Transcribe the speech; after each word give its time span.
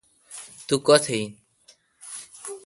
تو 0.67 0.75
کوتھ 0.85 1.07
این۔ 1.13 1.27